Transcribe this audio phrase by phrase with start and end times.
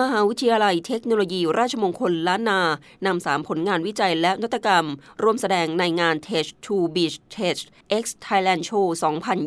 [0.00, 2.60] มหาวิทยาลัยเทคโนโลยีราชมงคลล้านนา
[3.06, 4.86] นำสามผลงานวิจัยและนวัตกรรม
[5.22, 7.58] ร่วมแสดงในงาน Tech to Beach Tech
[8.02, 8.86] X Thailand Show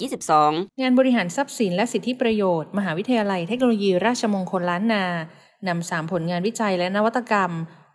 [0.09, 5.05] 2022 งานบริหารทรัพย์สินและสิทธิประโยชน์ มหาวิทยาลัยเทคโนโลยีราชมงคลล้านนา
[5.67, 7.51] นำสามผลงานวิจัยและนวัตกรรม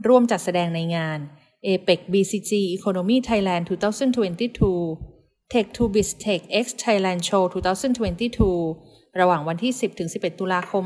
[0.06, 1.18] ร่วมจัดแสดงในงาน
[1.66, 3.64] APEC BCG Economy Thailand
[4.58, 10.84] 2022 Tech to Biz Tech X Thailand Show 2022 ระหว่างวันที่ 10ถึง11 ตุลาคม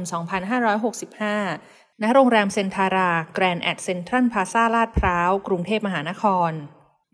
[0.80, 6.52] 2565 ณ โรงแรมเซนทาราแกรนด์แอดเซ็นทรัลพลาซาลาดพร้าว กรุงเทพมหานคร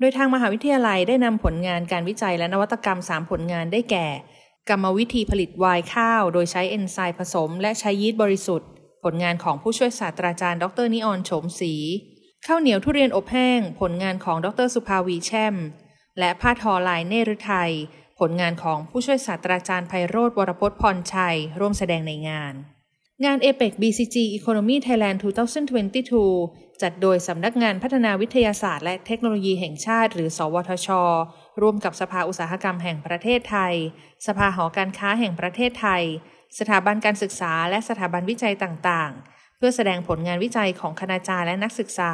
[0.01, 4.09] โดยทางมหาวิทยาลัยได้นำผลงานการวิจัยและนวัตกรรม 3 ผลงานได้แก่
[4.69, 8.69] กรรมวิธีผลิตไวน์ข้าว โดยใช้เอนไซม์ผสม และใช้ยีสต์บริสุทธิ์
[9.05, 11.75] ผลงานของผู้ช่วยศาสตราจารย์ ดรนิออนโฉมศรี
[12.47, 15.55] ข้าวเหนียวทุเรียนอบแห้ง ผลงานของดรสุภาวีแช่ม
[16.19, 17.73] และผ้าทอลายเนรุไทย
[18.19, 22.55] ผลงานของผู้ช่วยศาสตราจารย์ไพโรธวรพจน์พรชัย ร่วมแสดงในงาน
[23.25, 25.19] งาน APEC BCG Economy Thailand
[26.01, 30.89] 2022 จัดโดยสำนักงานพัฒนาวิทยาศาสตร์ และเทคโนโลยีแห่งชาติ หรือ สวทช
[31.61, 33.75] ร่วมกับสภาอุตสาหกรรมแห่งประเทศไทย
[34.27, 36.03] สภาหอการค้าแห่งประเทศไทย
[36.59, 42.13] สถาบันการศึกษา และสถาบันวิจัยต่างๆเพื่อแสดงผลงานวิจัยของคณาจารย์และนักศึกษา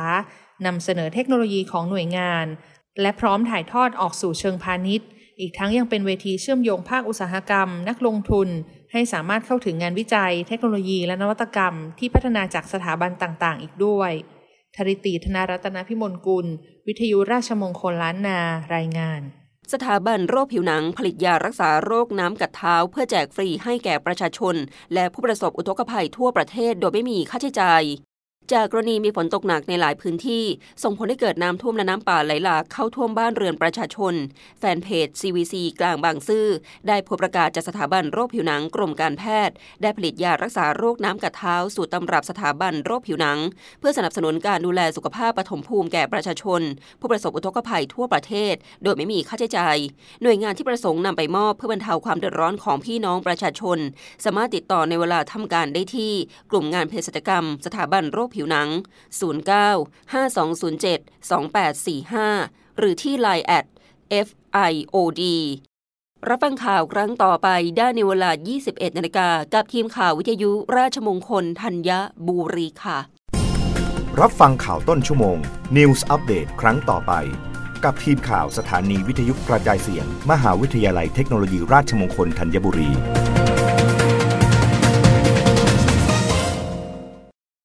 [0.66, 2.46] นำเสนอเทคโนโลยีของหน่วยงาน
[3.00, 5.08] และพร้อมถ่ายทอดออกสู่เชิงพาณิชย์
[5.40, 8.48] อีกทั้งยังเป็นเวทีเชื่อมโยงภาคอุตสาหกรรม นักลงทุน
[8.92, 14.12] ให้สามารถเข้าถึงงานวิจัย เทคโนโลยีและนวัตกรรม ที่พัฒนาจากสถาบันต่างๆ อีกด้วย
[14.76, 16.46] ธริตีธนารัตนพิมลกุล
[16.86, 18.38] วิทยุราชมงคลล้านนา
[18.74, 19.22] รายงาน
[19.72, 24.54] สถาบันโรคผิวหนังผลิตยารักษาโรคน้ำกัดเท้า เพื่อแจกฟรีให้แก่ประชาชน
[24.94, 27.82] และผู้ประสบอุทกภัยทั่วประเทศโดยไม่มีค่าใช้จ่าย
[28.52, 30.44] จากกรณีมีฝนตกหนักในหลายพื้นที่
[30.82, 34.14] ส่งผลให้เกิดน้ำท่วมและน้ำป่าไหลหลากเข้าท่วมบ้านเรือนประชาชน
[34.58, 36.46] แฟนเพจ CVC กลางบางซื่อ
[36.88, 43.38] ได้โพสต์ประกาศจากสถาบันโรคผิวหนังกรมการแพทย์ ได้ผลิตยารักษาโรคน้ำกัดเท้าสู่ตำรับสถาบันโรคผิวหนัง
[43.80, 46.60] เพื่อสนับสนุนการดูแลสุขภาพปฐมภูมิแก่ประชาชน
[47.00, 49.76] ผู้ประสบอุทกภัยทั่วประเทศ โดยไม่มีค่าใช้จ่าย
[50.22, 53.78] หน่วยงานที่ประสงค์นำไปมอบเพื่อบรรเทาความเดือดร้อนของพี่น้องประชาชน
[54.24, 56.12] สามารถติดต่อในเวลาทำการได้ที่
[56.50, 58.68] กลุ่มงานเภสัชกรรม สถาบันโรคผิวหนัง
[59.38, 63.66] 09 5207 2845 หรือที่ Line แอด
[64.26, 65.22] FIOD
[66.28, 68.30] รับฟังข่าวครั้งต่อไปได้ในเวลา
[68.64, 71.90] 21 นาฬิกา กับทีมข่าววิทยุราชมงคลธัญ
[72.26, 72.98] บุรีค่ะ
[74.20, 75.38] รับฟังข่าวต้นชั่วโมง
[75.76, 77.12] News Update ครั้งต่อไป
[77.84, 82.90] กับทีมข่าวสถานีวิทยุกระจายเสียง มหาวิทยาลัยเทคโนโลยีราชมงคลธัญบุรี